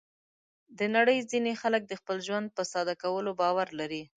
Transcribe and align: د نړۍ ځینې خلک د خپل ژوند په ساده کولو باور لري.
د 0.77 0.79
نړۍ 0.95 1.19
ځینې 1.31 1.51
خلک 1.61 1.81
د 1.87 1.93
خپل 2.01 2.17
ژوند 2.27 2.47
په 2.55 2.63
ساده 2.71 2.95
کولو 3.03 3.31
باور 3.41 3.67
لري. 3.79 4.03